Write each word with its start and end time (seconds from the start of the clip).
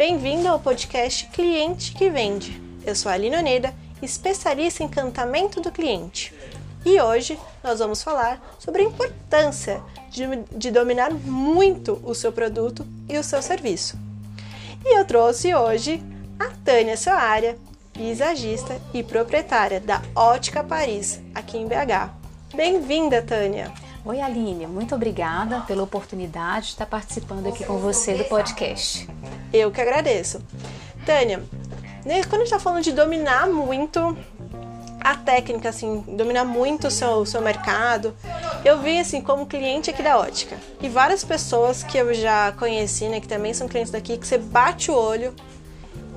Bem-vindo 0.00 0.48
ao 0.48 0.58
podcast 0.58 1.26
Cliente 1.26 1.92
que 1.92 2.08
Vende. 2.08 2.58
Eu 2.86 2.96
sou 2.96 3.12
a 3.12 3.14
Aline 3.16 3.36
Oneda, 3.36 3.74
especialista 4.00 4.82
em 4.82 4.86
encantamento 4.86 5.60
do 5.60 5.70
cliente. 5.70 6.32
E 6.86 6.98
hoje 6.98 7.38
nós 7.62 7.80
vamos 7.80 8.02
falar 8.02 8.40
sobre 8.58 8.80
a 8.80 8.86
importância 8.86 9.82
de, 10.10 10.22
de 10.56 10.70
dominar 10.70 11.12
muito 11.12 12.00
o 12.02 12.14
seu 12.14 12.32
produto 12.32 12.86
e 13.10 13.18
o 13.18 13.22
seu 13.22 13.42
serviço. 13.42 13.98
E 14.86 14.98
eu 14.98 15.04
trouxe 15.04 15.54
hoje 15.54 16.02
a 16.38 16.48
Tânia 16.64 16.96
Soaria, 16.96 17.58
visagista 17.92 18.80
e 18.94 19.02
proprietária 19.02 19.80
da 19.80 20.00
Ótica 20.14 20.64
Paris, 20.64 21.20
aqui 21.34 21.58
em 21.58 21.68
BH. 21.68 22.08
Bem-vinda, 22.56 23.20
Tânia! 23.20 23.70
Oi, 24.02 24.18
Aline, 24.18 24.66
muito 24.66 24.94
obrigada 24.94 25.60
pela 25.60 25.82
oportunidade 25.82 26.68
de 26.68 26.72
estar 26.72 26.86
participando 26.86 27.48
aqui 27.48 27.66
com 27.66 27.76
você 27.76 28.14
do 28.14 28.24
podcast. 28.24 29.06
Eu 29.52 29.70
que 29.70 29.80
agradeço. 29.80 30.40
Tânia, 31.04 31.42
né, 32.04 32.22
quando 32.24 32.42
a 32.42 32.44
gente 32.44 32.52
está 32.54 32.58
falando 32.58 32.82
de 32.82 32.92
dominar 32.92 33.48
muito 33.48 34.16
a 35.00 35.14
técnica, 35.14 35.70
assim, 35.70 36.04
dominar 36.08 36.44
muito 36.44 36.88
o 36.88 36.90
seu, 36.90 37.24
seu 37.24 37.40
mercado, 37.40 38.14
eu 38.64 38.80
vi, 38.80 38.98
assim, 38.98 39.20
como 39.20 39.46
cliente 39.46 39.90
aqui 39.90 40.02
da 40.02 40.18
ótica. 40.18 40.58
E 40.80 40.88
várias 40.88 41.24
pessoas 41.24 41.82
que 41.82 41.96
eu 41.96 42.12
já 42.12 42.52
conheci, 42.52 43.08
né, 43.08 43.18
que 43.18 43.26
também 43.26 43.54
são 43.54 43.66
clientes 43.66 43.90
daqui, 43.90 44.18
que 44.18 44.26
você 44.26 44.36
bate 44.36 44.90
o 44.90 44.94
olho 44.94 45.34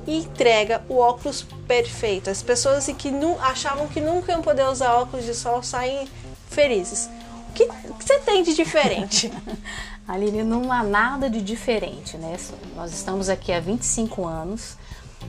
e 0.06 0.18
entrega 0.18 0.84
o 0.90 0.98
óculos 0.98 1.46
perfeito. 1.66 2.30
As 2.30 2.44
pessoas 2.44 2.80
assim, 2.80 2.94
que 2.94 3.10
achavam 3.42 3.88
que 3.88 4.02
nunca 4.02 4.34
iam 4.34 4.42
poder 4.42 4.66
usar 4.66 4.94
óculos 4.96 5.26
de 5.26 5.34
sol 5.34 5.64
saem 5.64 6.08
felizes. 6.50 7.10
O 7.50 7.54
que, 7.54 7.64
o 7.64 7.94
que 7.94 8.04
você 8.04 8.20
tem 8.20 8.44
de 8.44 8.54
diferente? 8.54 9.32
Aline, 10.08 10.44
não 10.44 10.72
há 10.72 10.84
nada 10.84 11.30
de 11.30 11.42
diferente, 11.42 12.18
né? 12.18 12.36
Nós 12.76 12.92
estamos 12.92 13.30
aqui 13.30 13.54
há 13.54 13.60
25 13.60 14.26
anos 14.26 14.78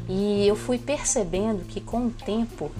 e 0.08 0.47
eu 0.47 0.56
fui 0.56 0.78
percebendo 0.78 1.64
que 1.64 1.80
com 1.80 2.06
o 2.06 2.11
tempo 2.11 2.72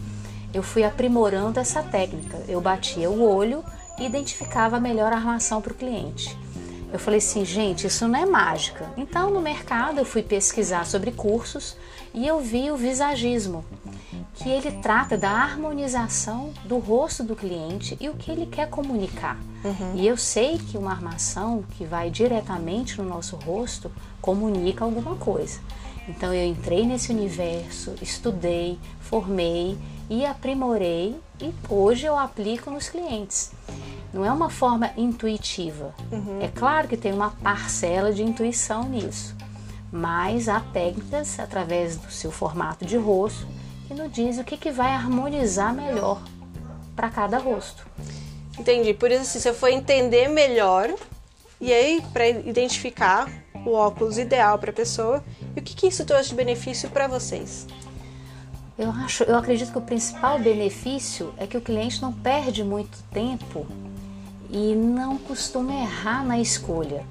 eu 0.53 0.63
fui 0.63 0.83
aprimorando 0.83 1.61
essa 1.61 1.83
técnica. 1.83 2.43
Eu 2.49 2.61
batia 2.61 3.09
o 3.09 3.23
olho 3.23 3.65
e 3.99 4.05
identificava 4.05 4.77
a 4.77 4.81
melhor 4.81 5.13
armação 5.13 5.63
para 5.63 5.73
o 5.73 5.77
cliente. 5.77 6.37
Eu 6.93 6.99
falei 6.99 7.19
assim, 7.19 7.45
gente, 7.45 7.87
isso 7.87 8.07
não 8.09 8.19
é 8.19 8.27
mágica. 8.27 8.93
Então, 8.97 9.31
no 9.31 9.41
mercado, 9.41 9.99
eu 9.99 10.05
fui 10.05 10.23
pesquisar 10.23 10.87
sobre 10.87 11.13
cursos 11.13 11.77
e 12.13 12.27
eu 12.27 12.41
vi 12.41 12.71
o 12.71 12.77
visagismo, 12.77 13.65
que 14.35 14.51
ele 14.51 14.73
trata 14.83 15.17
da 15.17 15.31
harmonização 15.31 16.53
do 16.65 16.79
rosto 16.79 17.23
do 17.23 17.37
cliente 17.37 17.97
e 18.01 18.09
o 18.09 18.15
que 18.15 18.31
ele 18.31 18.47
quer 18.47 18.69
comunicar. 18.69 19.39
Uhum. 19.65 19.95
E 19.95 20.07
eu 20.07 20.17
sei 20.17 20.59
que 20.59 20.77
uma 20.77 20.91
armação 20.91 21.65
que 21.77 21.85
vai 21.85 22.11
diretamente 22.11 23.01
no 23.01 23.09
nosso 23.09 23.37
rosto 23.37 23.91
comunica 24.21 24.85
alguma 24.85 25.15
coisa. 25.17 25.61
Então, 26.09 26.35
eu 26.35 26.45
entrei 26.45 26.85
nesse 26.85 27.13
universo, 27.13 27.95
estudei, 28.03 28.79
formei 29.01 29.79
e 30.11 30.27
aprimorei 30.27 31.17
e 31.41 31.53
hoje 31.69 32.05
eu 32.05 32.19
aplico 32.19 32.71
nos 32.71 32.89
clientes. 32.89 33.53
Não 34.13 34.25
é 34.25 34.31
uma 34.31 34.51
forma 34.51 34.91
intuitiva. 34.97 35.95
Uhum. 36.13 36.41
É 36.43 36.49
claro 36.49 36.89
que 36.89 36.97
tem 36.97 37.13
uma 37.13 37.31
parcela 37.31 38.13
de 38.13 38.23
intuição 38.23 38.85
nisso, 38.85 39.35
mas 39.91 40.49
há 40.49 40.61
técnicas 40.61 41.39
através 41.39 41.97
do 41.97 42.11
seu 42.11 42.31
formato 42.31 42.85
de 42.85 42.97
rosto 42.97 43.47
que 43.87 43.95
nos 43.95 44.13
diz 44.13 44.39
o 44.39 44.45
que, 44.45 44.57
que 44.57 44.71
vai 44.71 44.93
harmonizar 44.93 45.75
melhor 45.75 46.23
para 46.95 47.11
cada 47.11 47.39
rosto. 47.39 47.87
Entendi. 48.59 48.95
Por 48.95 49.11
isso, 49.11 49.23
assim, 49.23 49.41
se 49.41 49.49
eu 49.49 49.55
for 49.55 49.69
entender 49.69 50.29
melhor 50.29 50.93
e 51.61 51.73
aí 51.73 52.03
para 52.13 52.29
identificar 52.29 53.31
o 53.65 53.73
óculos 53.73 54.19
ideal 54.19 54.59
para 54.59 54.71
a 54.71 54.75
pessoa 54.75 55.25
e 55.57 55.61
o 55.61 55.63
que, 55.63 55.75
que 55.75 55.87
isso 55.87 56.05
trouxe 56.05 56.31
de 56.31 56.35
benefício 56.35 56.91
para 56.91 57.07
vocês? 57.07 57.67
Eu 58.77 58.91
acho, 58.91 59.23
eu 59.25 59.37
acredito 59.37 59.71
que 59.71 59.79
o 59.79 59.83
principal 59.83 60.39
benefício 60.39 61.33
é 61.37 61.47
que 61.47 61.57
o 61.57 61.61
cliente 61.61 62.03
não 62.03 62.13
perde 62.13 62.65
muito 62.65 62.99
tempo 63.13 63.67
e 64.51 64.75
não 64.75 65.17
costuma 65.17 65.73
errar 65.73 66.25
na 66.25 66.39
escolha. 66.41 67.05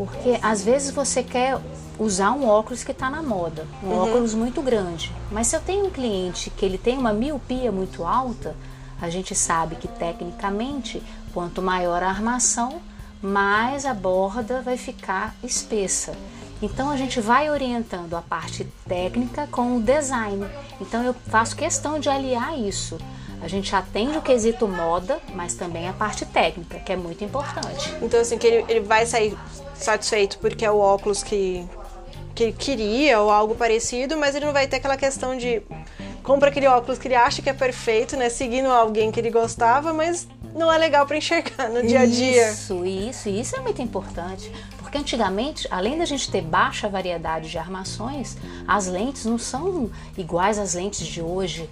Porque 0.00 0.38
às 0.40 0.64
vezes 0.64 0.94
você 0.94 1.22
quer 1.22 1.60
usar 1.98 2.30
um 2.32 2.48
óculos 2.48 2.82
que 2.82 2.90
está 2.90 3.10
na 3.10 3.22
moda, 3.22 3.66
um 3.82 3.88
uhum. 3.88 3.98
óculos 3.98 4.32
muito 4.32 4.62
grande. 4.62 5.12
Mas 5.30 5.48
se 5.48 5.56
eu 5.56 5.60
tenho 5.60 5.84
um 5.84 5.90
cliente 5.90 6.48
que 6.48 6.64
ele 6.64 6.78
tem 6.78 6.96
uma 6.96 7.12
miopia 7.12 7.70
muito 7.70 8.02
alta, 8.02 8.56
a 8.98 9.10
gente 9.10 9.34
sabe 9.34 9.76
que 9.76 9.86
tecnicamente, 9.86 11.02
quanto 11.34 11.60
maior 11.60 12.02
a 12.02 12.08
armação, 12.08 12.80
mais 13.20 13.84
a 13.84 13.92
borda 13.92 14.62
vai 14.62 14.78
ficar 14.78 15.34
espessa. 15.44 16.14
Então 16.62 16.88
a 16.88 16.96
gente 16.96 17.20
vai 17.20 17.50
orientando 17.50 18.14
a 18.14 18.22
parte 18.22 18.66
técnica 18.88 19.46
com 19.48 19.76
o 19.76 19.82
design. 19.82 20.46
Então 20.80 21.02
eu 21.02 21.14
faço 21.26 21.54
questão 21.54 21.98
de 21.98 22.08
aliar 22.08 22.58
isso. 22.58 22.96
A 23.42 23.48
gente 23.48 23.74
atende 23.74 24.18
o 24.18 24.22
quesito 24.22 24.68
moda, 24.68 25.18
mas 25.34 25.54
também 25.54 25.88
a 25.88 25.92
parte 25.92 26.26
técnica, 26.26 26.78
que 26.78 26.92
é 26.92 26.96
muito 26.96 27.24
importante. 27.24 27.94
Então, 28.02 28.20
assim, 28.20 28.36
que 28.36 28.46
ele, 28.46 28.64
ele 28.68 28.80
vai 28.80 29.06
sair 29.06 29.36
satisfeito 29.74 30.38
porque 30.38 30.64
é 30.64 30.70
o 30.70 30.78
óculos 30.78 31.22
que, 31.22 31.66
que 32.34 32.44
ele 32.44 32.52
queria 32.52 33.20
ou 33.20 33.30
algo 33.30 33.54
parecido, 33.54 34.16
mas 34.16 34.34
ele 34.34 34.44
não 34.44 34.52
vai 34.52 34.66
ter 34.66 34.76
aquela 34.76 34.96
questão 34.96 35.36
de 35.36 35.62
compra 36.22 36.50
aquele 36.50 36.66
óculos 36.66 36.98
que 36.98 37.08
ele 37.08 37.14
acha 37.14 37.40
que 37.42 37.48
é 37.48 37.54
perfeito, 37.54 38.16
né? 38.16 38.28
Seguindo 38.28 38.68
alguém 38.68 39.10
que 39.10 39.18
ele 39.18 39.30
gostava, 39.30 39.92
mas 39.92 40.28
não 40.54 40.70
é 40.70 40.76
legal 40.78 41.06
para 41.06 41.16
enxergar 41.16 41.68
no 41.70 41.82
dia 41.82 42.00
a 42.00 42.06
dia. 42.06 42.50
Isso, 42.50 42.84
isso, 42.84 43.28
isso 43.28 43.56
é 43.56 43.60
muito 43.60 43.80
importante. 43.80 44.52
Porque 44.78 44.98
antigamente, 44.98 45.66
além 45.70 45.96
da 45.98 46.04
gente 46.04 46.30
ter 46.30 46.42
baixa 46.42 46.88
variedade 46.88 47.48
de 47.48 47.58
armações, 47.58 48.36
as 48.66 48.86
lentes 48.86 49.24
não 49.24 49.38
são 49.38 49.90
iguais 50.16 50.58
às 50.58 50.74
lentes 50.74 51.06
de 51.06 51.22
hoje 51.22 51.68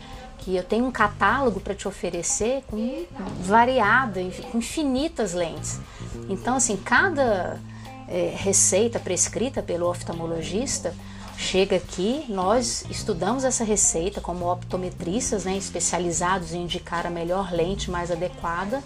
que 0.48 0.56
eu 0.56 0.64
tenho 0.64 0.86
um 0.86 0.90
catálogo 0.90 1.60
para 1.60 1.74
te 1.74 1.86
oferecer 1.86 2.62
com 2.68 3.04
variada, 3.42 4.18
com 4.50 4.56
infinitas 4.56 5.34
lentes. 5.34 5.78
Então, 6.26 6.56
assim, 6.56 6.74
cada 6.74 7.60
é, 8.08 8.32
receita 8.34 8.98
prescrita 8.98 9.62
pelo 9.62 9.86
oftalmologista 9.86 10.94
chega 11.36 11.76
aqui, 11.76 12.24
nós 12.30 12.86
estudamos 12.88 13.44
essa 13.44 13.62
receita 13.62 14.22
como 14.22 14.50
optometristas, 14.50 15.44
né, 15.44 15.54
especializados 15.54 16.54
em 16.54 16.62
indicar 16.62 17.06
a 17.06 17.10
melhor 17.10 17.52
lente 17.52 17.90
mais 17.90 18.10
adequada 18.10 18.82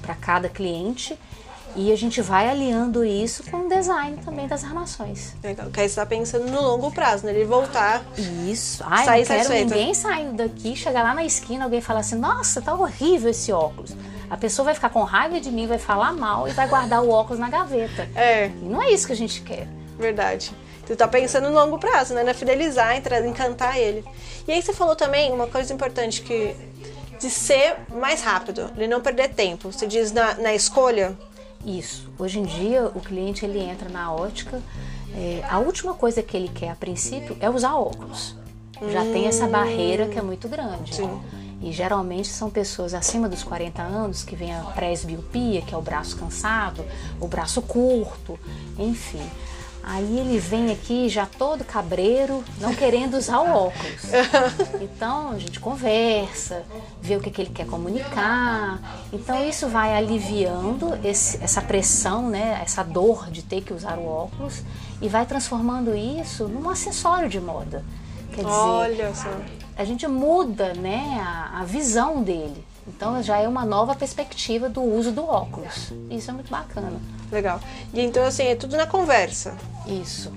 para 0.00 0.14
cada 0.14 0.48
cliente 0.48 1.18
e 1.76 1.92
a 1.92 1.96
gente 1.96 2.20
vai 2.20 2.48
alinhando 2.48 3.04
isso 3.04 3.42
com 3.50 3.66
o 3.66 3.68
design 3.68 4.18
também 4.24 4.46
das 4.46 4.64
armações. 4.64 5.34
Legal. 5.42 5.70
Que 5.70 5.80
aí 5.80 5.88
você 5.88 5.92
está 5.92 6.06
pensando 6.06 6.50
no 6.50 6.60
longo 6.60 6.90
prazo, 6.90 7.24
né? 7.24 7.32
Ele 7.32 7.44
voltar. 7.44 8.02
Isso. 8.48 8.82
Ai, 8.86 9.04
sair 9.04 9.20
não 9.20 9.26
quero 9.26 9.42
satisfeito. 9.44 9.74
ninguém 9.74 9.94
saindo 9.94 10.32
daqui, 10.34 10.76
chegar 10.76 11.02
lá 11.02 11.14
na 11.14 11.24
esquina, 11.24 11.64
alguém 11.64 11.80
falar 11.80 12.00
assim, 12.00 12.16
nossa, 12.16 12.60
tá 12.60 12.74
horrível 12.74 13.30
esse 13.30 13.52
óculos. 13.52 13.94
A 14.28 14.36
pessoa 14.36 14.64
vai 14.64 14.74
ficar 14.74 14.90
com 14.90 15.02
raiva 15.02 15.40
de 15.40 15.50
mim, 15.50 15.66
vai 15.66 15.78
falar 15.78 16.12
mal 16.12 16.46
e 16.46 16.52
vai 16.52 16.68
guardar 16.68 17.02
o 17.02 17.10
óculos 17.10 17.38
na 17.38 17.48
gaveta. 17.48 18.08
É. 18.14 18.46
E 18.46 18.64
não 18.64 18.82
é 18.82 18.90
isso 18.90 19.06
que 19.06 19.12
a 19.12 19.16
gente 19.16 19.42
quer. 19.42 19.66
Verdade. 19.98 20.52
Você 20.84 20.96
tá 20.96 21.06
pensando 21.06 21.48
no 21.48 21.54
longo 21.54 21.78
prazo, 21.78 22.14
né? 22.14 22.24
Na 22.24 22.34
fidelizar, 22.34 22.96
encantar 22.96 23.78
ele. 23.78 24.04
E 24.46 24.52
aí 24.52 24.60
você 24.60 24.72
falou 24.72 24.96
também 24.96 25.32
uma 25.32 25.46
coisa 25.46 25.72
importante 25.72 26.22
que 26.22 26.54
de 27.20 27.28
ser 27.28 27.76
mais 27.94 28.22
rápido, 28.22 28.72
de 28.74 28.88
não 28.88 29.00
perder 29.00 29.28
tempo. 29.28 29.70
Você 29.70 29.86
diz 29.86 30.10
na, 30.10 30.34
na 30.34 30.54
escolha 30.54 31.16
isso. 31.64 32.10
Hoje 32.18 32.38
em 32.38 32.44
dia, 32.44 32.86
o 32.94 33.00
cliente 33.00 33.44
ele 33.44 33.58
entra 33.58 33.88
na 33.88 34.12
ótica, 34.12 34.60
é, 35.14 35.42
a 35.48 35.58
última 35.58 35.94
coisa 35.94 36.22
que 36.22 36.36
ele 36.36 36.48
quer 36.48 36.70
a 36.70 36.76
princípio 36.76 37.36
é 37.40 37.50
usar 37.50 37.74
óculos. 37.74 38.36
Já 38.90 39.02
hum. 39.02 39.12
tem 39.12 39.26
essa 39.26 39.46
barreira 39.46 40.06
que 40.06 40.18
é 40.18 40.22
muito 40.22 40.48
grande. 40.48 40.94
Sim. 40.94 41.20
E 41.60 41.72
geralmente 41.72 42.28
são 42.28 42.48
pessoas 42.48 42.94
acima 42.94 43.28
dos 43.28 43.42
40 43.42 43.82
anos 43.82 44.22
que 44.22 44.34
vem 44.34 44.54
a 44.54 44.60
presbiopia, 44.60 45.60
que 45.60 45.74
é 45.74 45.76
o 45.76 45.82
braço 45.82 46.16
cansado, 46.16 46.82
o 47.20 47.28
braço 47.28 47.60
curto, 47.60 48.38
enfim. 48.78 49.22
Aí 49.82 50.18
ele 50.18 50.38
vem 50.38 50.70
aqui 50.70 51.08
já 51.08 51.26
todo 51.26 51.64
cabreiro, 51.64 52.44
não 52.60 52.74
querendo 52.74 53.16
usar 53.16 53.40
o 53.40 53.66
óculos. 53.66 54.02
Então 54.80 55.30
a 55.30 55.38
gente 55.38 55.58
conversa, 55.58 56.62
vê 57.00 57.16
o 57.16 57.20
que, 57.20 57.30
que 57.30 57.40
ele 57.40 57.50
quer 57.50 57.66
comunicar. 57.66 58.78
Então 59.12 59.48
isso 59.48 59.68
vai 59.68 59.96
aliviando 59.96 60.98
esse, 61.02 61.42
essa 61.42 61.62
pressão, 61.62 62.28
né, 62.28 62.60
essa 62.62 62.82
dor 62.82 63.30
de 63.30 63.42
ter 63.42 63.62
que 63.62 63.72
usar 63.72 63.98
o 63.98 64.06
óculos 64.06 64.62
e 65.00 65.08
vai 65.08 65.24
transformando 65.24 65.94
isso 65.96 66.46
num 66.48 66.68
acessório 66.68 67.28
de 67.28 67.40
moda. 67.40 67.84
Quer 68.32 68.44
dizer, 68.44 68.56
Olha 68.56 69.14
só. 69.14 69.30
a 69.76 69.84
gente 69.84 70.06
muda 70.06 70.74
né, 70.74 71.20
a, 71.24 71.60
a 71.60 71.64
visão 71.64 72.22
dele. 72.22 72.64
Então 72.94 73.22
já 73.22 73.38
é 73.38 73.48
uma 73.48 73.64
nova 73.64 73.94
perspectiva 73.94 74.68
do 74.68 74.82
uso 74.82 75.12
do 75.12 75.24
óculos. 75.24 75.92
Isso 76.10 76.30
é 76.30 76.34
muito 76.34 76.50
bacana. 76.50 76.92
Legal. 77.30 77.60
E 77.94 78.00
então 78.00 78.24
assim, 78.24 78.44
é 78.44 78.54
tudo 78.54 78.76
na 78.76 78.86
conversa. 78.86 79.56
Isso. 79.86 80.32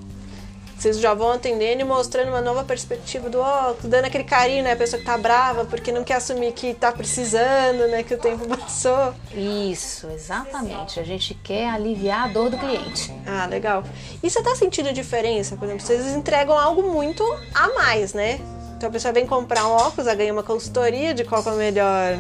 Vocês 0.78 1.00
já 1.00 1.14
vão 1.14 1.32
atendendo 1.32 1.82
e 1.82 1.86
mostrando 1.86 2.28
uma 2.28 2.42
nova 2.42 2.62
perspectiva 2.64 3.30
do 3.30 3.40
óculos, 3.40 3.86
dando 3.86 4.04
aquele 4.04 4.26
carinho, 4.26 4.66
né? 4.66 4.74
A 4.74 4.76
pessoa 4.76 5.00
que 5.00 5.06
tá 5.06 5.18
brava 5.18 5.64
porque 5.64 5.94
não 5.94 6.04
quer 6.04 6.16
assumir 6.16 6.52
que 6.52 6.74
tá 6.74 6.92
precisando, 6.92 7.88
né? 7.88 8.04
Que 8.04 8.14
o 8.16 8.18
tempo 8.18 8.46
passou. 8.58 9.14
Isso, 9.34 10.08
exatamente. 10.08 11.00
A 11.00 11.04
gente 11.04 11.36
quer 11.36 11.70
aliviar 11.70 12.26
a 12.26 12.28
dor 12.28 12.50
do 12.50 12.58
cliente. 12.58 13.14
Ah, 13.26 13.46
legal. 13.46 13.84
E 14.22 14.30
você 14.30 14.44
tá 14.44 14.56
sentindo 14.58 14.92
diferença? 14.92 15.56
Por 15.56 15.66
exemplo, 15.66 15.86
vocês 15.86 16.06
entregam 16.08 16.58
algo 16.58 16.84
muito 16.92 17.24
a 17.56 17.70
mais, 17.76 18.14
né? 18.14 18.42
Então 18.76 18.90
a 18.90 18.92
pessoa 18.92 19.14
vem 19.14 19.26
comprar 19.26 19.66
um 19.66 19.72
óculos, 19.72 20.06
ela 20.06 20.16
ganha 20.16 20.34
uma 20.34 20.44
consultoria 20.44 21.14
de 21.14 21.24
qual 21.24 21.42
é 21.42 21.50
a 21.50 21.54
melhor, 21.54 22.20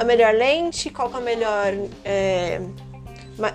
a 0.00 0.04
melhor 0.04 0.32
lente, 0.32 0.88
qual 0.88 1.12
é 1.12 1.16
a 1.16 1.20
melhor 1.20 1.74
é, 2.02 2.58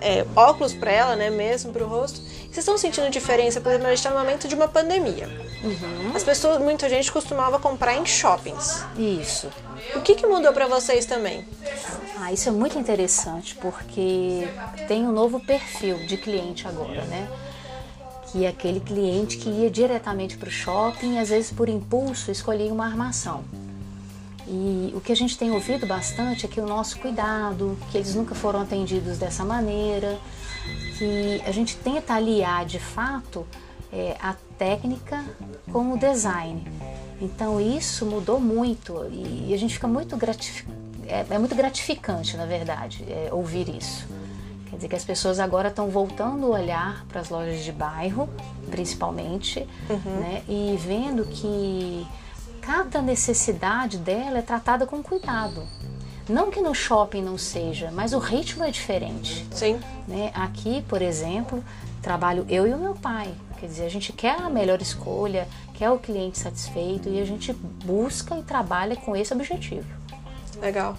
é, 0.00 0.24
óculos 0.36 0.72
para 0.72 0.92
ela, 0.92 1.16
né? 1.16 1.28
Mesmo 1.28 1.72
para 1.72 1.82
o 1.82 1.88
rosto. 1.88 2.20
Vocês 2.20 2.58
estão 2.58 2.78
sentindo 2.78 3.10
diferença, 3.10 3.60
por 3.60 3.70
exemplo, 3.70 3.88
a 3.88 3.90
gente 3.90 3.98
está 3.98 4.10
no 4.10 4.18
momento 4.20 4.46
de 4.46 4.54
uma 4.54 4.68
pandemia. 4.68 5.26
Uhum. 5.64 6.14
As 6.14 6.22
pessoas, 6.22 6.60
muita 6.60 6.88
gente 6.88 7.10
costumava 7.10 7.58
comprar 7.58 7.96
em 7.96 8.06
shoppings. 8.06 8.84
Isso. 8.96 9.48
O 9.96 10.00
que, 10.02 10.14
que 10.14 10.24
mudou 10.24 10.52
para 10.52 10.68
vocês 10.68 11.04
também? 11.04 11.44
Ah, 12.20 12.32
isso 12.32 12.48
é 12.48 12.52
muito 12.52 12.78
interessante 12.78 13.56
porque 13.56 14.46
tem 14.86 15.04
um 15.04 15.10
novo 15.10 15.40
perfil 15.40 16.06
de 16.06 16.16
cliente 16.16 16.68
agora, 16.68 17.04
né? 17.06 17.28
Que 18.30 18.44
é 18.44 18.48
aquele 18.48 18.78
cliente 18.78 19.36
que 19.36 19.48
ia 19.48 19.68
diretamente 19.68 20.36
para 20.36 20.48
o 20.48 20.52
shopping 20.52 21.16
e 21.16 21.18
às 21.18 21.30
vezes 21.30 21.50
por 21.50 21.68
impulso 21.68 22.30
escolhia 22.30 22.72
uma 22.72 22.86
armação. 22.86 23.42
E 24.48 24.92
o 24.94 25.00
que 25.00 25.10
a 25.10 25.16
gente 25.16 25.36
tem 25.36 25.50
ouvido 25.50 25.86
bastante 25.86 26.46
é 26.46 26.48
que 26.48 26.60
o 26.60 26.66
nosso 26.66 26.98
cuidado, 26.98 27.76
que 27.90 27.98
eles 27.98 28.14
nunca 28.14 28.34
foram 28.34 28.60
atendidos 28.60 29.18
dessa 29.18 29.44
maneira, 29.44 30.18
que 30.98 31.42
a 31.44 31.50
gente 31.50 31.76
tenta 31.76 32.14
aliar 32.14 32.64
de 32.64 32.78
fato 32.78 33.46
é, 33.92 34.16
a 34.20 34.34
técnica 34.56 35.24
com 35.72 35.92
o 35.92 35.98
design. 35.98 36.64
Então 37.20 37.60
isso 37.60 38.06
mudou 38.06 38.38
muito 38.38 39.06
e 39.10 39.52
a 39.52 39.56
gente 39.56 39.74
fica 39.74 39.88
muito 39.88 40.16
gratificado. 40.16 40.76
É, 41.08 41.24
é, 41.30 41.38
muito 41.38 41.54
gratificante, 41.54 42.36
na 42.36 42.46
verdade, 42.46 43.04
é, 43.08 43.28
ouvir 43.32 43.68
isso. 43.68 44.06
Quer 44.68 44.76
dizer 44.76 44.88
que 44.88 44.96
as 44.96 45.04
pessoas 45.04 45.38
agora 45.38 45.68
estão 45.68 45.88
voltando 45.88 46.46
a 46.46 46.58
olhar 46.58 47.06
para 47.06 47.20
as 47.20 47.30
lojas 47.30 47.64
de 47.64 47.70
bairro, 47.70 48.28
principalmente, 48.70 49.66
uhum. 49.88 50.20
né, 50.20 50.42
e 50.48 50.76
vendo 50.80 51.24
que 51.24 52.04
cada 52.66 53.00
necessidade 53.00 53.96
dela 53.96 54.38
é 54.38 54.42
tratada 54.42 54.86
com 54.86 55.00
cuidado. 55.00 55.62
Não 56.28 56.50
que 56.50 56.60
no 56.60 56.74
shopping 56.74 57.22
não 57.22 57.38
seja, 57.38 57.92
mas 57.92 58.12
o 58.12 58.18
ritmo 58.18 58.64
é 58.64 58.72
diferente. 58.72 59.46
Sim. 59.52 59.78
Né? 60.08 60.32
Aqui, 60.34 60.82
por 60.88 61.00
exemplo, 61.00 61.62
trabalho 62.02 62.44
eu 62.48 62.66
e 62.66 62.74
o 62.74 62.76
meu 62.76 62.94
pai. 62.94 63.32
Quer 63.60 63.66
dizer, 63.66 63.84
a 63.84 63.88
gente 63.88 64.12
quer 64.12 64.40
a 64.40 64.50
melhor 64.50 64.82
escolha, 64.82 65.46
quer 65.74 65.90
o 65.90 65.98
cliente 65.98 66.40
satisfeito 66.40 67.08
e 67.08 67.20
a 67.20 67.24
gente 67.24 67.52
busca 67.52 68.36
e 68.36 68.42
trabalha 68.42 68.96
com 68.96 69.14
esse 69.14 69.32
objetivo. 69.32 69.86
Legal. 70.60 70.98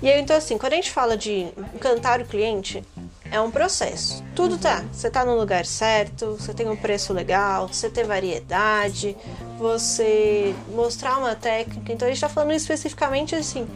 E 0.00 0.08
aí, 0.08 0.20
então, 0.20 0.36
assim, 0.36 0.56
quando 0.56 0.74
a 0.74 0.76
gente 0.76 0.92
fala 0.92 1.16
de 1.16 1.48
encantar 1.74 2.20
o 2.20 2.24
cliente, 2.24 2.84
é 3.30 3.40
um 3.40 3.50
processo. 3.50 4.22
Tudo 4.34 4.58
tá. 4.58 4.84
Você 4.92 5.10
tá 5.10 5.24
no 5.24 5.34
lugar 5.36 5.64
certo, 5.64 6.36
você 6.38 6.52
tem 6.52 6.68
um 6.68 6.76
preço 6.76 7.12
legal, 7.12 7.68
você 7.68 7.88
tem 7.88 8.04
variedade, 8.04 9.16
você 9.58 10.54
mostrar 10.70 11.18
uma 11.18 11.34
técnica. 11.34 11.92
Então, 11.92 12.06
a 12.08 12.10
gente 12.10 12.20
tá 12.20 12.28
falando 12.28 12.52
especificamente 12.52 13.34
assim 13.34 13.66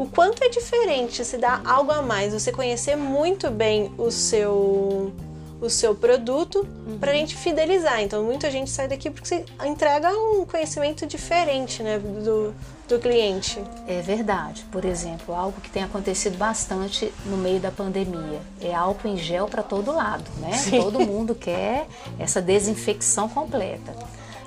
o 0.00 0.06
quanto 0.06 0.42
é 0.42 0.48
diferente 0.48 1.22
se 1.22 1.36
dar 1.36 1.60
algo 1.62 1.92
a 1.92 2.00
mais, 2.00 2.32
você 2.32 2.50
conhecer 2.50 2.96
muito 2.96 3.50
bem 3.50 3.92
o 3.98 4.10
seu 4.10 5.12
o 5.60 5.68
seu 5.68 5.94
produto 5.94 6.66
uhum. 6.86 6.98
para 6.98 7.12
a 7.12 7.14
gente 7.14 7.36
fidelizar. 7.36 8.00
Então, 8.00 8.24
muita 8.24 8.50
gente 8.50 8.70
sai 8.70 8.88
daqui 8.88 9.10
porque 9.10 9.28
você 9.28 9.44
entrega 9.64 10.08
um 10.10 10.46
conhecimento 10.46 11.06
diferente 11.06 11.82
né, 11.82 11.98
do, 11.98 12.54
do 12.88 12.98
cliente. 12.98 13.62
É 13.86 14.00
verdade. 14.00 14.64
Por 14.72 14.84
exemplo, 14.84 15.34
algo 15.34 15.60
que 15.60 15.70
tem 15.70 15.82
acontecido 15.82 16.36
bastante 16.36 17.12
no 17.26 17.36
meio 17.36 17.60
da 17.60 17.70
pandemia 17.70 18.40
é 18.60 18.74
álcool 18.74 19.08
em 19.08 19.16
gel 19.16 19.46
para 19.46 19.62
todo 19.62 19.92
lado, 19.92 20.24
né? 20.38 20.52
Sim. 20.52 20.80
Todo 20.80 21.00
mundo 21.00 21.34
quer 21.34 21.86
essa 22.18 22.40
desinfecção 22.40 23.28
completa. 23.28 23.94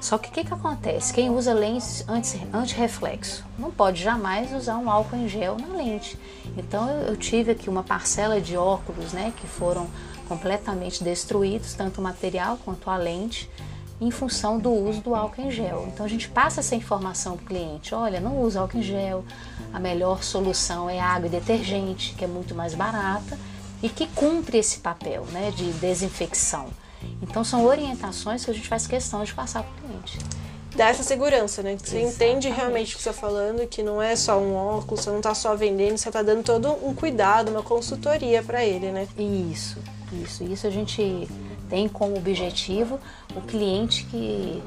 Só 0.03 0.17
que 0.17 0.27
o 0.27 0.31
que, 0.33 0.43
que 0.43 0.53
acontece? 0.53 1.13
Quem 1.13 1.29
usa 1.29 1.53
lentes 1.53 2.03
anti-reflexo 2.53 3.45
não 3.57 3.71
pode 3.71 4.03
jamais 4.03 4.51
usar 4.51 4.75
um 4.77 4.89
álcool 4.89 5.15
em 5.15 5.29
gel 5.29 5.55
na 5.57 5.77
lente. 5.77 6.19
Então 6.57 6.89
eu, 6.89 7.07
eu 7.07 7.15
tive 7.15 7.51
aqui 7.51 7.69
uma 7.69 7.83
parcela 7.83 8.41
de 8.41 8.57
óculos 8.57 9.13
né, 9.13 9.31
que 9.37 9.47
foram 9.47 9.87
completamente 10.33 11.03
destruídos, 11.03 11.73
tanto 11.73 12.01
o 12.01 12.03
material 12.03 12.57
quanto 12.65 12.89
a 12.89 12.97
lente, 12.97 13.49
em 14.01 14.09
função 14.09 14.57
do 14.57 14.71
uso 14.71 15.01
do 15.01 15.15
álcool 15.15 15.43
em 15.43 15.51
gel. 15.51 15.87
Então 15.93 16.05
a 16.05 16.09
gente 16.09 16.27
passa 16.27 16.59
essa 16.59 16.75
informação 16.75 17.37
para 17.37 17.43
o 17.43 17.47
cliente: 17.47 17.93
olha, 17.93 18.19
não 18.19 18.41
usa 18.41 18.59
álcool 18.59 18.79
em 18.79 18.81
gel, 18.81 19.23
a 19.71 19.79
melhor 19.79 20.23
solução 20.23 20.89
é 20.89 20.99
água 20.99 21.27
e 21.27 21.29
detergente, 21.29 22.15
que 22.15 22.25
é 22.25 22.27
muito 22.27 22.55
mais 22.55 22.73
barata 22.73 23.37
e 23.81 23.89
que 23.89 24.07
cumpre 24.07 24.57
esse 24.57 24.79
papel 24.79 25.25
né, 25.31 25.51
de 25.51 25.71
desinfecção. 25.73 26.67
Então 27.21 27.43
são 27.43 27.65
orientações 27.65 28.43
que 28.43 28.51
a 28.51 28.53
gente 28.53 28.67
faz 28.67 28.87
questão 28.87 29.23
de 29.23 29.33
passar 29.33 29.63
para 29.63 29.71
o 29.71 29.87
cliente. 29.87 30.17
Dá 30.75 30.87
essa 30.87 31.03
segurança, 31.03 31.61
né? 31.61 31.77
Você 31.77 31.97
Exatamente. 31.97 32.15
entende 32.15 32.49
realmente 32.49 32.95
o 32.95 32.97
que 32.97 33.03
você 33.03 33.09
está 33.09 33.21
falando, 33.21 33.67
que 33.67 33.83
não 33.83 34.01
é 34.01 34.15
só 34.15 34.39
um 34.39 34.55
óculos, 34.55 35.03
você 35.03 35.09
não 35.11 35.17
está 35.17 35.35
só 35.35 35.55
vendendo, 35.55 35.97
você 35.97 36.09
está 36.09 36.23
dando 36.23 36.43
todo 36.43 36.67
um 36.83 36.95
cuidado, 36.95 37.51
uma 37.51 37.61
consultoria 37.61 38.41
para 38.41 38.65
ele, 38.65 38.91
né? 38.91 39.07
Isso, 39.51 39.77
isso. 40.13 40.43
Isso 40.43 40.67
a 40.67 40.69
gente 40.69 41.27
tem 41.69 41.87
como 41.87 42.17
objetivo 42.17 42.99
o 43.35 43.41
cliente 43.41 44.05
que, 44.05 44.61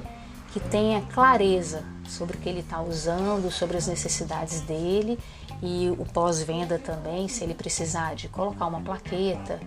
que 0.52 0.60
tenha 0.60 1.00
clareza 1.02 1.84
sobre 2.08 2.36
o 2.36 2.40
que 2.40 2.48
ele 2.48 2.60
está 2.60 2.80
usando, 2.80 3.50
sobre 3.50 3.76
as 3.76 3.86
necessidades 3.86 4.60
dele 4.60 5.18
e 5.62 5.88
o 5.90 6.04
pós-venda 6.04 6.78
também, 6.78 7.28
se 7.28 7.42
ele 7.42 7.54
precisar 7.54 8.14
de 8.14 8.28
colocar 8.28 8.66
uma 8.66 8.80
plaqueta, 8.80 9.58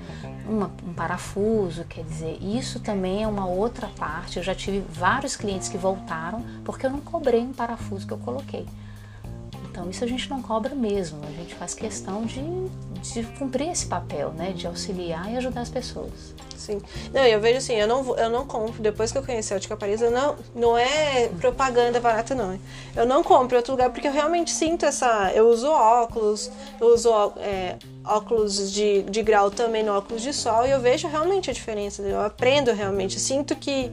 uma, 0.47 0.71
um 0.87 0.93
parafuso, 0.93 1.83
quer 1.85 2.03
dizer, 2.03 2.37
isso 2.41 2.79
também 2.79 3.23
é 3.23 3.27
uma 3.27 3.47
outra 3.47 3.87
parte. 3.97 4.37
Eu 4.37 4.43
já 4.43 4.53
tive 4.53 4.79
vários 4.79 5.35
clientes 5.35 5.67
que 5.67 5.77
voltaram 5.77 6.45
porque 6.63 6.85
eu 6.85 6.89
não 6.89 6.99
cobrei 7.01 7.41
um 7.41 7.53
parafuso 7.53 8.05
que 8.05 8.13
eu 8.13 8.19
coloquei. 8.19 8.65
Então 9.69 9.89
isso 9.89 10.04
a 10.04 10.07
gente 10.07 10.30
não 10.30 10.42
cobra 10.42 10.74
mesmo, 10.74 11.19
a 11.24 11.31
gente 11.31 11.54
faz 11.56 11.74
questão 11.74 12.25
de, 12.25 12.42
de 13.01 13.24
cumprir 13.38 13.69
esse 13.69 13.86
papel, 13.86 14.31
né, 14.31 14.51
de 14.51 14.66
auxiliar 14.68 15.31
e 15.31 15.38
ajudar 15.38 15.62
as 15.62 15.69
pessoas. 15.69 16.33
Sim. 16.57 16.81
Não, 17.13 17.25
eu 17.25 17.39
vejo 17.39 17.60
assim, 17.60 17.75
eu 17.75 17.88
não, 17.88 18.18
eu 18.18 18.30
não 18.30 18.45
compro, 18.45 18.81
depois 18.81 19.12
que 19.12 19.18
eu 19.18 19.24
conheci 19.24 19.54
a 19.54 19.57
Ótica 19.57 19.77
Paris, 19.77 20.01
eu 20.01 20.12
não, 20.12 20.36
não 20.54 20.77
é 20.77 21.30
propaganda 21.39 22.00
barata 22.00 22.36
não. 22.36 22.60
Eu 22.95 23.06
não 23.06 23.24
compro 23.24 23.56
em 23.56 23.57
outro 23.57 23.71
lugar 23.74 23.89
porque 23.92 24.07
eu 24.07 24.12
realmente 24.12 24.51
sinto 24.51 24.86
essa, 24.86 25.31
eu 25.33 25.48
uso 25.48 25.69
óculos, 25.69 26.51
eu 26.81 26.94
uso 26.94 27.10
é, 27.38 27.77
óculos 28.04 28.72
de, 28.72 29.03
de 29.03 29.22
grau 29.22 29.50
também 29.50 29.84
no 29.84 29.93
óculos 29.93 30.22
de 30.22 30.34
sol 30.34 30.65
e 30.65 30.72
eu 30.72 30.82
vejo 30.82 31.08
realmente 31.08 31.50
a 31.50 31.53
diferença, 31.53 32.01
eu 32.01 32.20
aprendo 32.20 32.74
realmente, 32.74 33.20
sinto 33.20 33.55
que 33.55 33.91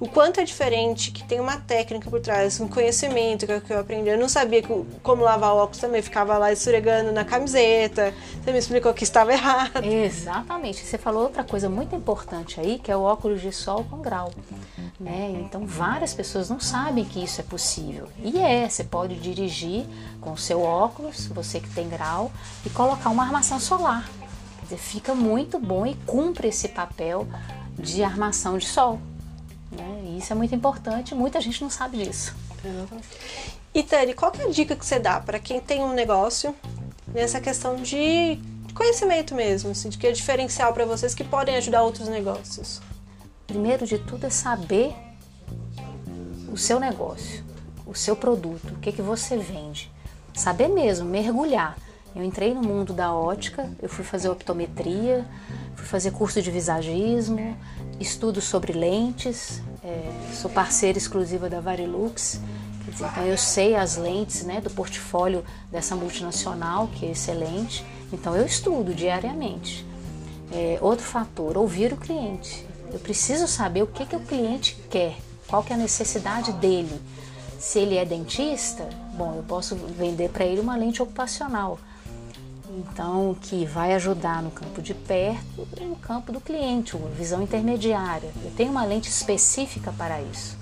o 0.00 0.08
quanto 0.08 0.38
é 0.38 0.44
diferente, 0.44 1.10
que 1.10 1.24
tem 1.24 1.40
uma 1.40 1.56
técnica 1.56 2.08
por 2.08 2.20
trás, 2.20 2.60
um 2.60 2.68
conhecimento 2.68 3.46
que 3.46 3.72
eu 3.72 3.80
aprendi. 3.80 4.08
Eu 4.08 4.18
não 4.18 4.28
sabia 4.28 4.62
como 5.02 5.24
lavar 5.24 5.54
óculos 5.54 5.78
também, 5.78 6.00
ficava 6.00 6.38
lá 6.38 6.52
esfregando 6.52 7.10
na 7.10 7.24
camiseta. 7.24 8.14
Você 8.42 8.52
me 8.52 8.58
explicou 8.58 8.94
que 8.94 9.02
estava 9.02 9.32
errado. 9.34 9.84
Exatamente. 9.84 10.84
Você 10.84 10.96
falou 10.96 11.24
outra 11.24 11.42
coisa 11.42 11.68
muito 11.68 11.96
importante 11.96 12.60
aí, 12.60 12.78
que 12.78 12.92
é 12.92 12.96
o 12.96 13.02
óculos 13.02 13.40
de 13.40 13.50
sol 13.50 13.84
com 13.90 13.98
grau. 14.00 14.32
Né? 15.00 15.36
Então, 15.44 15.66
várias 15.66 16.14
pessoas 16.14 16.48
não 16.48 16.60
sabem 16.60 17.04
que 17.04 17.22
isso 17.22 17.40
é 17.40 17.44
possível. 17.44 18.08
E 18.22 18.38
é, 18.38 18.68
você 18.68 18.84
pode 18.84 19.16
dirigir 19.16 19.84
com 20.20 20.32
o 20.32 20.38
seu 20.38 20.62
óculos, 20.62 21.26
você 21.26 21.58
que 21.58 21.70
tem 21.70 21.88
grau, 21.88 22.30
e 22.64 22.70
colocar 22.70 23.10
uma 23.10 23.24
armação 23.24 23.58
solar. 23.58 24.08
Quer 24.60 24.64
dizer, 24.64 24.78
fica 24.78 25.12
muito 25.12 25.58
bom 25.58 25.84
e 25.84 25.96
cumpre 26.06 26.48
esse 26.48 26.68
papel 26.68 27.26
de 27.76 28.04
armação 28.04 28.58
de 28.58 28.66
sol. 28.66 29.00
Né? 29.70 30.02
E 30.04 30.18
isso 30.18 30.32
é 30.32 30.36
muito 30.36 30.54
importante, 30.54 31.14
muita 31.14 31.40
gente 31.40 31.62
não 31.62 31.70
sabe 31.70 31.98
disso. 31.98 32.34
E 33.74 33.82
Tani, 33.82 34.14
qual 34.14 34.32
é 34.38 34.44
a 34.44 34.48
dica 34.48 34.74
que 34.74 34.84
você 34.84 34.98
dá 34.98 35.20
para 35.20 35.38
quem 35.38 35.60
tem 35.60 35.82
um 35.82 35.92
negócio 35.92 36.54
nessa 37.06 37.40
questão 37.40 37.76
de 37.76 38.38
conhecimento 38.74 39.34
mesmo, 39.34 39.70
assim, 39.70 39.88
de 39.88 39.98
que 39.98 40.06
é 40.06 40.12
diferencial 40.12 40.72
para 40.72 40.84
vocês 40.84 41.14
que 41.14 41.24
podem 41.24 41.56
ajudar 41.56 41.82
outros 41.82 42.08
negócios? 42.08 42.80
Primeiro 43.46 43.86
de 43.86 43.98
tudo 43.98 44.26
é 44.26 44.30
saber 44.30 44.94
o 46.52 46.56
seu 46.56 46.80
negócio, 46.80 47.44
o 47.86 47.94
seu 47.94 48.16
produto, 48.16 48.74
o 48.74 48.78
que, 48.78 48.92
que 48.92 49.02
você 49.02 49.36
vende. 49.36 49.90
Saber 50.34 50.68
mesmo, 50.68 51.08
mergulhar. 51.08 51.76
Eu 52.14 52.24
entrei 52.24 52.54
no 52.54 52.62
mundo 52.62 52.92
da 52.92 53.12
ótica, 53.12 53.70
eu 53.82 53.88
fui 53.88 54.04
fazer 54.04 54.28
optometria, 54.28 55.26
fui 55.76 55.86
fazer 55.86 56.10
curso 56.10 56.40
de 56.40 56.50
visagismo, 56.50 57.56
estudo 58.00 58.40
sobre 58.40 58.72
lentes, 58.72 59.60
é, 59.82 60.10
sou 60.34 60.50
parceira 60.50 60.98
exclusiva 60.98 61.48
da 61.48 61.60
Varilux, 61.60 62.40
dizer, 62.98 63.06
então 63.06 63.24
eu 63.24 63.38
sei 63.38 63.74
as 63.74 63.96
lentes 63.96 64.44
né, 64.44 64.60
do 64.60 64.70
portfólio 64.70 65.44
dessa 65.70 65.94
multinacional, 65.94 66.88
que 66.88 67.06
é 67.06 67.10
excelente, 67.10 67.84
então 68.12 68.36
eu 68.36 68.44
estudo 68.44 68.94
diariamente. 68.94 69.86
É, 70.50 70.78
outro 70.80 71.04
fator, 71.04 71.58
ouvir 71.58 71.92
o 71.92 71.96
cliente. 71.96 72.66
Eu 72.90 72.98
preciso 72.98 73.46
saber 73.46 73.82
o 73.82 73.86
que, 73.86 74.06
que 74.06 74.16
o 74.16 74.20
cliente 74.20 74.76
quer, 74.90 75.16
qual 75.46 75.62
que 75.62 75.72
é 75.72 75.76
a 75.76 75.78
necessidade 75.78 76.52
dele. 76.52 77.00
Se 77.58 77.78
ele 77.78 77.96
é 77.96 78.04
dentista, 78.04 78.88
bom, 79.14 79.34
eu 79.36 79.42
posso 79.42 79.76
vender 79.76 80.30
para 80.30 80.44
ele 80.44 80.60
uma 80.60 80.76
lente 80.76 81.02
ocupacional. 81.02 81.78
Então, 82.78 83.36
que 83.40 83.66
vai 83.66 83.92
ajudar 83.94 84.40
no 84.40 84.52
campo 84.52 84.80
de 84.80 84.94
perto 84.94 85.66
e 85.80 85.84
no 85.84 85.96
campo 85.96 86.30
do 86.30 86.40
cliente, 86.40 86.94
uma 86.94 87.08
visão 87.10 87.42
intermediária. 87.42 88.30
Eu 88.44 88.52
tenho 88.52 88.70
uma 88.70 88.84
lente 88.84 89.08
específica 89.08 89.92
para 89.92 90.22
isso. 90.22 90.56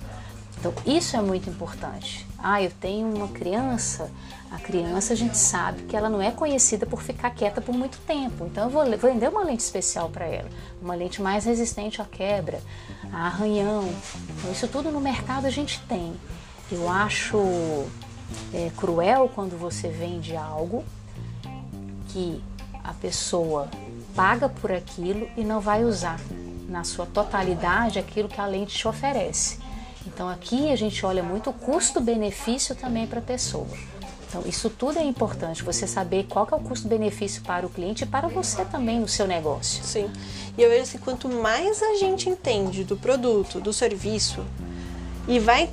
Então, 0.58 0.73
isso 0.87 1.14
é 1.14 1.20
muito 1.20 1.50
importante. 1.50 2.26
Ah, 2.38 2.62
eu 2.62 2.70
tenho 2.80 3.14
uma 3.14 3.28
criança. 3.28 4.11
A 4.50 4.58
criança, 4.58 5.12
a 5.12 5.16
gente 5.16 5.37
sabe 5.37 5.82
que 5.82 5.94
ela 5.94 6.08
não 6.08 6.23
é 6.23 6.30
conhecida 6.30 6.87
por 6.87 7.02
ficar 7.02 7.30
quieta 7.30 7.61
por 7.61 7.75
muito 7.75 7.99
tempo. 8.06 8.46
Então, 8.46 8.64
eu 8.64 8.70
vou 8.70 8.85
vender 8.96 9.28
uma 9.28 9.44
lente 9.44 9.62
especial 9.62 10.08
para 10.08 10.25
ela. 10.25 10.49
Uma 10.80 10.94
lente 10.94 11.20
mais 11.20 11.44
resistente 11.44 12.00
à 12.00 12.06
quebra, 12.06 12.62
a 13.12 13.26
arranhão. 13.26 13.85
Então, 14.30 14.52
isso 14.52 14.66
tudo 14.68 14.90
no 14.90 15.02
mercado 15.02 15.44
a 15.44 15.50
gente 15.50 15.82
tem. 15.82 16.14
Eu 16.73 16.88
acho 16.88 17.37
é, 18.54 18.70
cruel 18.75 19.30
quando 19.35 19.58
você 19.58 19.88
vende 19.88 20.35
algo 20.35 20.82
que 22.08 22.42
a 22.82 22.92
pessoa 22.92 23.68
paga 24.14 24.48
por 24.48 24.72
aquilo 24.72 25.28
e 25.36 25.44
não 25.44 25.60
vai 25.60 25.84
usar 25.84 26.20
na 26.68 26.84
sua 26.84 27.06
totalidade 27.06 27.98
aquilo 27.98 28.28
que 28.28 28.40
a 28.40 28.46
lente 28.46 28.76
te 28.76 28.88
oferece. 28.88 29.58
Então 30.06 30.28
aqui 30.28 30.70
a 30.70 30.76
gente 30.76 31.04
olha 31.04 31.22
muito 31.22 31.50
o 31.50 31.52
custo-benefício 31.52 32.75
também 32.75 33.06
para 33.06 33.18
a 33.18 33.22
pessoa. 33.22 33.66
Então 34.28 34.42
isso 34.46 34.68
tudo 34.70 34.98
é 34.98 35.04
importante, 35.04 35.62
você 35.62 35.86
saber 35.86 36.25
qual 36.25 36.48
é 36.50 36.54
o 36.54 36.60
custo-benefício 36.60 37.42
para 37.42 37.66
o 37.66 37.70
cliente 37.70 38.04
e 38.04 38.06
para 38.06 38.28
você 38.28 38.64
também 38.64 39.00
no 39.00 39.08
seu 39.08 39.26
negócio. 39.26 39.84
Sim. 39.84 40.10
E 40.56 40.62
eu 40.62 40.70
vejo 40.70 40.82
assim, 40.82 40.98
quanto 40.98 41.28
mais 41.28 41.82
a 41.82 41.94
gente 41.96 42.28
entende 42.28 42.84
do 42.84 42.96
produto, 42.96 43.60
do 43.60 43.72
serviço 43.72 44.44
e 45.28 45.38
vai 45.38 45.70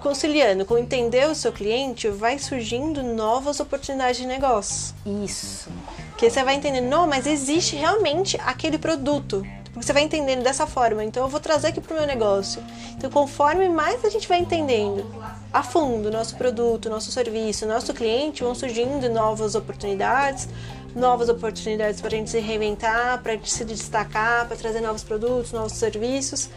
conciliando 0.00 0.64
com 0.64 0.78
entender 0.78 1.28
o 1.28 1.34
seu 1.34 1.52
cliente, 1.52 2.08
vai 2.08 2.38
surgindo 2.38 3.02
novas 3.02 3.60
oportunidades 3.60 4.20
de 4.20 4.26
negócio. 4.26 4.94
Isso. 5.24 5.68
Que 6.16 6.28
você 6.28 6.42
vai 6.42 6.54
entendendo, 6.54 6.88
não, 6.88 7.06
mas 7.06 7.26
existe 7.26 7.76
realmente 7.76 8.38
aquele 8.44 8.78
produto. 8.78 9.46
Você 9.74 9.92
vai 9.92 10.02
entendendo 10.02 10.42
dessa 10.42 10.66
forma, 10.66 11.04
então 11.04 11.22
eu 11.22 11.28
vou 11.28 11.38
trazer 11.38 11.68
aqui 11.68 11.80
para 11.80 11.94
o 11.94 11.96
meu 11.98 12.06
negócio. 12.06 12.62
Então, 12.96 13.08
conforme 13.08 13.68
mais 13.68 14.04
a 14.04 14.10
gente 14.10 14.26
vai 14.26 14.38
entendendo 14.38 15.06
a 15.52 15.62
fundo 15.62 16.10
nosso 16.10 16.36
produto, 16.36 16.90
nosso 16.90 17.12
serviço, 17.12 17.66
nosso 17.66 17.94
cliente, 17.94 18.42
vão 18.42 18.54
surgindo 18.54 19.08
novas 19.08 19.54
oportunidades, 19.54 20.48
novas 20.94 21.28
oportunidades 21.28 22.00
para 22.00 22.08
a 22.08 22.18
gente 22.18 22.30
se 22.30 22.40
reinventar, 22.40 23.22
para 23.22 23.38
se 23.44 23.64
destacar, 23.64 24.46
para 24.48 24.56
trazer 24.56 24.80
novos 24.80 25.04
produtos, 25.04 25.52
novos 25.52 25.72
serviços 25.72 26.50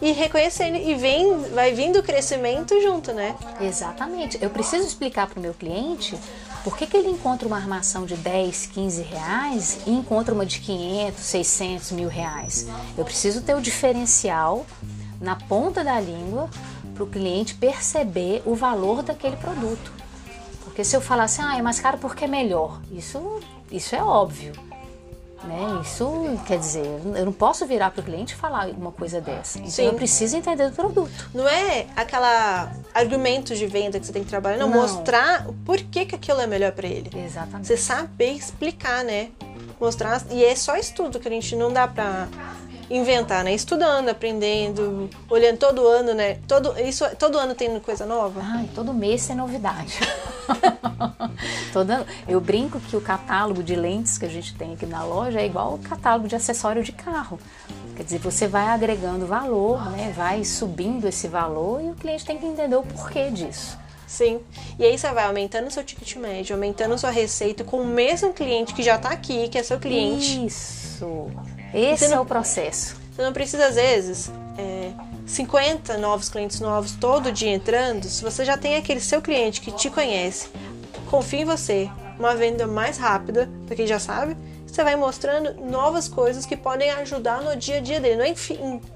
e 0.00 0.12
reconhecendo 0.12 0.76
e 0.76 0.94
vem, 0.94 1.36
vai 1.54 1.72
vindo 1.72 1.98
o 1.98 2.02
crescimento 2.02 2.80
junto, 2.80 3.12
né? 3.12 3.36
Exatamente. 3.60 4.38
Eu 4.40 4.50
preciso 4.50 4.86
explicar 4.86 5.26
para 5.26 5.38
o 5.38 5.42
meu 5.42 5.52
cliente 5.52 6.18
por 6.64 6.76
que, 6.76 6.86
que 6.86 6.96
ele 6.96 7.08
encontra 7.08 7.46
uma 7.46 7.56
armação 7.56 8.04
de 8.04 8.16
10, 8.16 8.66
15 8.66 9.02
reais 9.02 9.78
e 9.86 9.90
encontra 9.90 10.34
uma 10.34 10.46
de 10.46 10.60
500, 10.60 11.22
600, 11.22 11.92
mil 11.92 12.08
reais. 12.08 12.66
Eu 12.96 13.04
preciso 13.04 13.42
ter 13.42 13.54
o 13.54 13.60
diferencial 13.60 14.66
na 15.20 15.36
ponta 15.36 15.84
da 15.84 16.00
língua 16.00 16.48
para 16.94 17.04
o 17.04 17.06
cliente 17.06 17.54
perceber 17.54 18.42
o 18.46 18.54
valor 18.54 19.02
daquele 19.02 19.36
produto. 19.36 19.92
Porque 20.64 20.84
se 20.84 20.96
eu 20.96 21.00
falar 21.00 21.24
assim, 21.24 21.42
ah, 21.42 21.58
é 21.58 21.62
mais 21.62 21.80
caro 21.80 21.98
porque 21.98 22.24
é 22.24 22.28
melhor, 22.28 22.80
isso, 22.92 23.40
isso 23.70 23.94
é 23.94 24.02
óbvio. 24.02 24.52
Né? 25.44 25.80
Isso 25.82 26.38
quer 26.46 26.58
dizer, 26.58 26.84
eu 27.16 27.24
não 27.24 27.32
posso 27.32 27.66
virar 27.66 27.90
para 27.90 28.00
o 28.00 28.04
cliente 28.04 28.34
e 28.34 28.36
falar 28.36 28.68
uma 28.68 28.92
coisa 28.92 29.20
dessa. 29.20 29.58
Então 29.58 29.70
Sim. 29.70 29.86
eu 29.86 29.94
preciso 29.94 30.36
entender 30.36 30.68
do 30.68 30.74
produto. 30.74 31.30
Não 31.34 31.48
é 31.48 31.86
aquela 31.96 32.72
argumento 32.92 33.54
de 33.54 33.66
venda 33.66 33.98
que 33.98 34.06
você 34.06 34.12
tem 34.12 34.22
que 34.22 34.28
trabalhar, 34.28 34.58
não, 34.58 34.68
não. 34.68 34.82
mostrar 34.82 35.46
por 35.64 35.78
que, 35.78 36.04
que 36.04 36.14
aquilo 36.14 36.40
é 36.40 36.46
melhor 36.46 36.72
para 36.72 36.86
ele. 36.86 37.10
Exatamente. 37.14 37.66
Você 37.66 37.76
saber 37.76 38.32
explicar, 38.32 39.02
né? 39.02 39.30
Mostrar 39.80 40.22
e 40.30 40.44
é 40.44 40.54
só 40.54 40.76
estudo 40.76 41.18
que 41.18 41.26
a 41.26 41.30
gente 41.30 41.56
não 41.56 41.72
dá 41.72 41.88
para 41.88 42.28
inventar, 42.90 43.44
né? 43.44 43.54
Estudando, 43.54 44.08
aprendendo, 44.08 45.08
olhando 45.28 45.58
todo 45.58 45.86
ano, 45.86 46.12
né? 46.12 46.38
Todo, 46.46 46.78
isso, 46.80 47.04
todo 47.16 47.38
ano 47.38 47.54
tem 47.54 47.78
coisa 47.80 48.04
nova? 48.04 48.40
Ai, 48.42 48.68
todo 48.74 48.92
mês 48.92 49.26
tem 49.26 49.36
novidade. 49.36 49.98
Toda, 51.72 52.04
eu 52.26 52.40
brinco 52.40 52.80
que 52.80 52.96
o 52.96 53.00
catálogo 53.00 53.62
de 53.62 53.76
lentes 53.76 54.18
que 54.18 54.24
a 54.24 54.28
gente 54.28 54.54
tem 54.54 54.74
aqui 54.74 54.84
na 54.84 55.04
loja 55.04 55.40
é 55.40 55.46
igual 55.46 55.74
o 55.74 55.78
catálogo 55.78 56.26
de 56.26 56.34
acessório 56.34 56.82
de 56.82 56.90
carro. 56.90 57.38
Quer 57.96 58.02
dizer, 58.02 58.18
você 58.18 58.48
vai 58.48 58.66
agregando 58.66 59.26
valor, 59.26 59.90
né? 59.90 60.12
vai 60.16 60.44
subindo 60.44 61.06
esse 61.06 61.28
valor 61.28 61.80
e 61.82 61.90
o 61.90 61.94
cliente 61.94 62.24
tem 62.24 62.38
que 62.38 62.46
entender 62.46 62.74
o 62.74 62.82
porquê 62.82 63.30
disso. 63.30 63.78
Sim. 64.10 64.40
E 64.76 64.84
aí 64.84 64.98
você 64.98 65.08
vai 65.12 65.24
aumentando 65.24 65.68
o 65.68 65.70
seu 65.70 65.84
ticket 65.84 66.16
médio, 66.16 66.56
aumentando 66.56 66.98
sua 66.98 67.10
receita 67.10 67.62
com 67.62 67.80
o 67.80 67.86
mesmo 67.86 68.32
cliente 68.32 68.74
que 68.74 68.82
já 68.82 68.96
está 68.96 69.10
aqui, 69.10 69.48
que 69.48 69.56
é 69.56 69.62
seu 69.62 69.78
cliente. 69.78 70.44
Isso. 70.44 71.28
Esse 71.72 72.08
não, 72.08 72.16
é 72.16 72.20
o 72.20 72.26
processo. 72.26 72.96
Você 73.14 73.22
não 73.22 73.32
precisa, 73.32 73.66
às 73.66 73.76
vezes, 73.76 74.28
é, 74.58 74.90
50 75.24 75.96
novos 75.98 76.28
clientes 76.28 76.58
novos 76.58 76.90
todo 76.90 77.30
dia 77.30 77.52
entrando. 77.52 78.04
Se 78.06 78.20
você 78.20 78.44
já 78.44 78.58
tem 78.58 78.74
aquele 78.74 78.98
seu 78.98 79.22
cliente 79.22 79.60
que 79.60 79.70
te 79.70 79.88
conhece, 79.88 80.48
confia 81.08 81.42
em 81.42 81.44
você, 81.44 81.88
uma 82.18 82.34
venda 82.34 82.66
mais 82.66 82.98
rápida, 82.98 83.48
para 83.64 83.76
quem 83.76 83.86
já 83.86 84.00
sabe, 84.00 84.36
você 84.74 84.84
vai 84.84 84.96
mostrando 84.96 85.54
novas 85.60 86.08
coisas 86.08 86.46
que 86.46 86.56
podem 86.56 86.90
ajudar 86.92 87.42
no 87.42 87.56
dia 87.56 87.78
a 87.78 87.80
dia 87.80 88.00
dele. 88.00 88.16
Não 88.16 88.24
é 88.24 88.34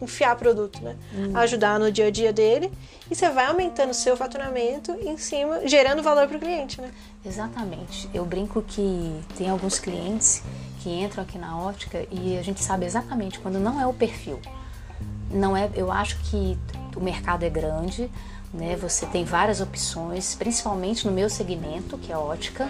enfiar 0.03 0.37
produto, 0.37 0.83
né? 0.83 0.97
Hum. 1.15 1.37
Ajudar 1.37 1.79
no 1.79 1.91
dia 1.91 2.07
a 2.07 2.11
dia 2.11 2.33
dele 2.33 2.73
e 3.11 3.15
você 3.15 3.29
vai 3.31 3.47
aumentando 3.47 3.91
o 3.91 3.95
seu 3.95 4.17
faturamento 4.17 4.93
em 4.93 5.17
cima, 5.17 5.67
gerando 5.67 6.03
valor 6.03 6.27
para 6.27 6.37
o 6.37 6.41
cliente, 6.41 6.81
né? 6.81 6.91
Exatamente. 7.25 8.09
Eu 8.15 8.25
brinco 8.25 8.63
que 8.63 9.21
tem 9.37 9.51
alguns 9.51 9.79
clientes 9.79 10.43
que 10.83 10.91
entram 10.91 11.23
aqui 11.23 11.39
na 11.39 11.59
ótica 11.59 12.07
e 12.11 12.39
a 12.39 12.43
gente 12.43 12.63
sabe 12.63 12.87
exatamente 12.87 13.39
quando 13.39 13.59
não 13.59 13.81
é 13.81 13.87
o 13.87 13.93
perfil. 13.93 14.41
Não 15.31 15.57
é, 15.57 15.71
eu 15.75 15.91
acho 15.91 16.19
que 16.31 16.57
o 16.95 17.01
mercado 17.01 17.43
é 17.43 17.51
grande, 17.51 18.11
né? 18.53 18.77
Você 18.77 19.05
tem 19.07 19.25
várias 19.25 19.61
opções, 19.61 20.35
principalmente 20.35 21.07
no 21.07 21.13
meu 21.13 21.29
segmento, 21.29 21.99
que 21.99 22.13
é 22.13 22.17
ótica. 22.17 22.69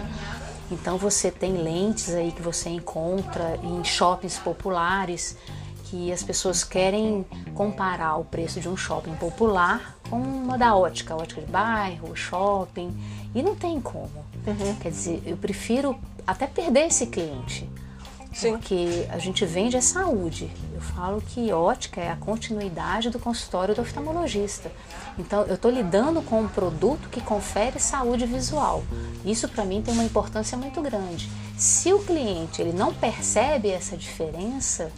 Então 0.71 0.97
você 0.97 1.29
tem 1.29 1.53
lentes 1.53 2.13
aí 2.13 2.31
que 2.31 2.41
você 2.41 2.69
encontra 2.69 3.59
em 3.63 3.83
shoppings 3.83 4.37
populares 4.39 5.37
que 5.85 6.11
as 6.11 6.23
pessoas 6.23 6.63
querem 6.63 7.25
comparar 7.53 8.17
o 8.17 8.25
preço 8.25 8.59
de 8.59 8.67
um 8.67 8.75
shopping 8.75 9.15
popular 9.15 9.95
com 10.09 10.17
uma 10.17 10.57
da 10.57 10.75
ótica, 10.75 11.15
ótica 11.15 11.41
de 11.41 11.47
bairro, 11.47 12.15
shopping, 12.15 12.91
e 13.33 13.41
não 13.43 13.55
tem 13.55 13.79
como. 13.79 14.25
Uhum. 14.47 14.75
Quer 14.79 14.89
dizer, 14.89 15.21
eu 15.25 15.37
prefiro 15.37 15.95
até 16.25 16.47
perder 16.47 16.87
esse 16.87 17.07
cliente. 17.07 17.69
Sim. 18.33 18.51
Porque 18.51 19.07
a 19.09 19.17
gente 19.17 19.45
vende 19.45 19.77
a 19.77 19.81
saúde. 19.81 20.51
Falo 20.93 21.21
que 21.21 21.51
ótica 21.51 21.99
é 21.99 22.11
a 22.11 22.15
continuidade 22.15 23.09
do 23.09 23.19
consultório 23.19 23.73
do 23.73 23.81
oftalmologista. 23.81 24.71
Então, 25.17 25.43
eu 25.43 25.55
estou 25.55 25.71
lidando 25.71 26.21
com 26.21 26.41
um 26.41 26.47
produto 26.47 27.09
que 27.09 27.21
confere 27.21 27.79
saúde 27.79 28.25
visual. 28.25 28.83
Isso, 29.25 29.47
para 29.47 29.65
mim, 29.65 29.81
tem 29.81 29.93
uma 29.93 30.03
importância 30.03 30.57
muito 30.57 30.81
grande. 30.81 31.29
Se 31.57 31.91
o 31.93 31.99
cliente 31.99 32.61
ele 32.61 32.73
não 32.73 32.93
percebe 32.93 33.69
essa 33.69 33.97
diferença, 33.97 34.91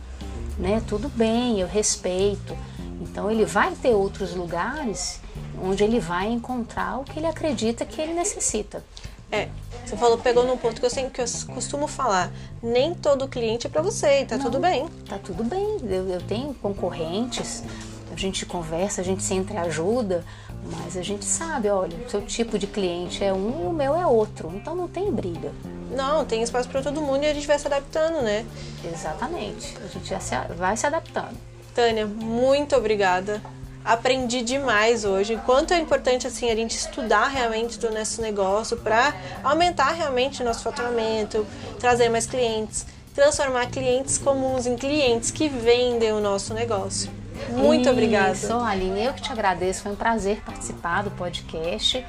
né, 0.58 0.82
tudo 0.88 1.10
bem, 1.10 1.60
eu 1.60 1.68
respeito. 1.68 2.58
Então, 3.02 3.30
ele 3.32 3.46
vai 3.46 3.74
ter 3.76 3.94
outros 3.94 4.36
lugares 4.36 5.22
onde 5.62 5.84
ele 5.84 6.00
vai 6.00 6.28
encontrar 6.28 7.00
o 7.00 7.04
que 7.04 7.20
ele 7.20 7.28
acredita 7.28 7.86
que 7.86 8.02
ele 8.02 8.14
necessita. 8.14 8.84
É, 9.32 9.50
você 9.86 9.98
falou, 9.98 10.18
pegou 10.18 10.46
num 10.46 10.58
ponto 10.58 10.80
que 10.80 10.86
eu 10.86 10.90
sempre 10.90 11.12
que 11.12 11.22
eu 11.22 11.54
costumo 11.54 11.88
falar. 11.88 12.32
Nem 12.62 12.94
todo 12.94 13.28
cliente 13.28 13.68
é 13.68 13.70
para 13.70 13.82
você, 13.82 14.26
tá 14.26 14.38
Não, 14.38 14.46
tudo 14.46 14.60
bem. 14.60 14.88
Tá 15.08 15.18
tudo 15.18 15.44
bem. 15.44 15.78
Eu, 15.84 16.10
eu 16.10 16.22
tenho 16.22 16.54
concorrentes, 16.56 17.64
a 18.12 18.16
gente 18.16 18.46
conversa, 18.46 19.02
a 19.02 19.04
gente 19.04 19.24
se 19.24 19.34
entreajuda, 19.34 20.26
mas 20.64 20.98
a 20.98 21.02
gente 21.02 21.26
sabe, 21.26 21.70
olha, 21.70 21.98
o 21.98 22.10
seu 22.10 22.22
tipo 22.22 22.58
de 22.58 22.68
cliente 22.68 23.24
é 23.24 23.34
um 23.34 23.64
e 23.64 23.68
o 23.68 23.74
meu 23.74 23.96
é 23.96 24.06
outro. 24.06 24.52
Então 24.56 24.76
não 24.76 24.88
tem 24.88 25.12
briga. 25.12 25.52
Não, 25.92 26.26
tem 26.26 26.42
espaço 26.42 26.70
para 26.70 26.82
todo 26.82 27.02
mundo 27.02 27.24
e 27.24 27.28
a 27.28 27.34
gente 27.34 27.48
vai 27.48 27.58
se 27.58 27.68
adaptando, 27.68 28.22
né? 28.22 28.46
Exatamente. 28.84 29.78
A 29.84 29.88
gente 29.88 30.10
já 30.10 30.20
se, 30.20 30.36
vai 30.58 30.76
se 30.76 30.86
adaptando. 30.86 31.38
Tânia, 31.74 32.06
muito 32.06 32.76
obrigada 32.76 33.42
aprendi 33.88 34.42
demais 34.42 35.06
hoje. 35.06 35.40
Quanto 35.46 35.74
é 35.74 35.80
importante 35.80 36.28
assim 36.28 36.52
a 36.52 36.56
gente 36.56 36.76
estudar 36.76 37.28
realmente 37.28 37.80
do 37.80 37.90
nosso 37.92 38.22
negócio 38.22 38.78
para 38.78 39.16
aumentar 39.44 39.92
realmente 39.94 40.42
o 40.42 40.46
nosso 40.46 40.62
faturamento, 40.64 41.48
trazer 41.80 42.10
mais 42.10 42.28
clientes, 42.28 42.86
transformar 43.16 43.68
clientes 43.68 44.18
comuns 44.18 44.68
em 44.68 44.76
clientes 44.76 45.32
que 45.32 45.48
vendem 45.48 46.12
o 46.12 46.20
nosso 46.20 46.54
negócio. 46.54 47.10
Muito 47.50 47.84
Isso, 47.84 47.92
obrigada. 47.92 48.34
Isso, 48.34 48.54
Aline, 48.54 49.06
eu 49.06 49.14
que 49.14 49.22
te 49.22 49.32
agradeço. 49.32 49.84
Foi 49.84 49.92
um 49.92 49.96
prazer 49.96 50.42
participar 50.46 51.04
do 51.04 51.12
podcast. 51.12 52.06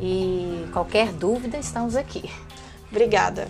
E 0.00 0.66
qualquer 0.72 1.12
dúvida, 1.12 1.58
estamos 1.58 1.96
aqui. 1.96 2.30
Obrigada. 2.90 3.48